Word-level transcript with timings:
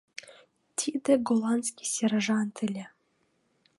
Тиде 0.77 1.13
голландский 1.27 1.89
сержант 1.95 2.55
ыле. 2.67 2.85